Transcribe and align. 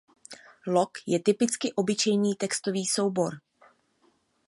Log 0.67 0.91
je 1.07 1.19
typicky 1.19 1.73
obyčejný 1.73 2.35
textový 2.35 2.85
soubor. 2.85 3.37